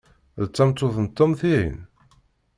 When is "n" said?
1.03-1.07